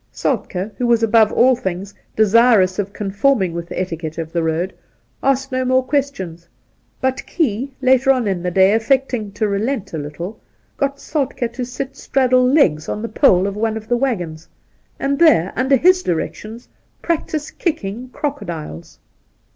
[0.11, 4.73] Soltk4 who was above all things desirous of conforming with the etiquette of the road,
[5.21, 6.47] asked no more questions;
[6.99, 10.39] but Key, later on in the day, affecting to relent a little,
[10.75, 14.47] got Soltk^ to sit straddle legs on the pole of one of the waggons,
[14.99, 16.67] and there, under his directions,
[17.03, 18.97] practise kicking crocodiles.